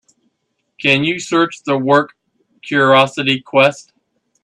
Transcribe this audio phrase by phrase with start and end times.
[0.79, 2.13] Can you search the work,
[2.63, 3.93] Curiosity Quest?